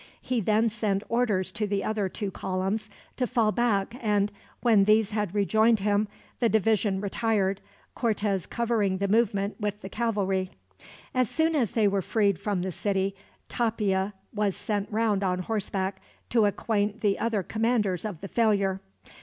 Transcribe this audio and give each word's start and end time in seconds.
He 0.19 0.41
then 0.41 0.67
sent 0.67 1.03
orders 1.09 1.51
to 1.51 1.67
the 1.67 1.83
other 1.83 2.09
two 2.09 2.31
columns 2.31 2.89
to 3.17 3.27
fall 3.27 3.51
back 3.51 3.95
and, 4.01 4.31
when 4.61 4.85
these 4.85 5.11
had 5.11 5.35
rejoined 5.35 5.81
him, 5.81 6.07
the 6.39 6.49
division 6.49 6.99
retired, 7.01 7.61
Cortez 7.93 8.47
covering 8.47 8.97
the 8.97 9.07
movement 9.07 9.61
with 9.61 9.81
the 9.81 9.89
cavalry. 9.89 10.49
As 11.13 11.29
soon 11.29 11.55
as 11.55 11.73
they 11.73 11.87
were 11.87 12.01
freed 12.01 12.39
from 12.39 12.63
the 12.63 12.71
city, 12.71 13.15
Tapia 13.47 14.15
was 14.33 14.55
sent 14.55 14.89
round 14.91 15.23
on 15.23 15.37
horseback 15.37 16.01
to 16.31 16.45
acquaint 16.45 17.01
the 17.01 17.19
other 17.19 17.43
commanders 17.43 18.03
of 18.03 18.21
the 18.21 18.27
failure. 18.27 18.81